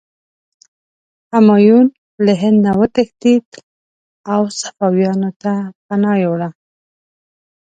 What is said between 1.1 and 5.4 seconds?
همایون له هند نه وتښتېد او صفویانو